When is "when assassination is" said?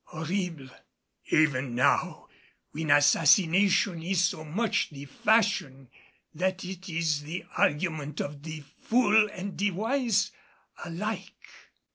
2.71-4.23